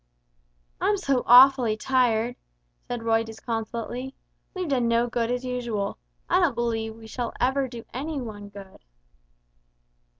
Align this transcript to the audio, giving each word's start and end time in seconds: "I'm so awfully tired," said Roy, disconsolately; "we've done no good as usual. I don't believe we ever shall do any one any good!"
"I'm 0.81 0.97
so 0.97 1.21
awfully 1.27 1.77
tired," 1.77 2.35
said 2.87 3.03
Roy, 3.03 3.23
disconsolately; 3.23 4.15
"we've 4.55 4.67
done 4.67 4.87
no 4.87 5.05
good 5.05 5.29
as 5.29 5.45
usual. 5.45 5.99
I 6.27 6.39
don't 6.39 6.55
believe 6.55 6.93
we 6.95 7.01
ever 7.03 7.05
shall 7.07 7.67
do 7.69 7.85
any 7.93 8.19
one 8.19 8.37
any 8.37 8.49
good!" 8.49 8.79